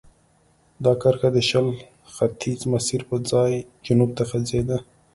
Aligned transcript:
دا 0.83 0.93
کرښه 1.01 1.29
د 1.33 1.37
شل 1.49 1.67
ختیځ 2.15 2.59
مسیر 2.73 3.01
پر 3.09 3.19
ځای 3.31 3.51
جنوب 3.85 4.09
ته 4.17 4.23
غځېده. 4.29 4.77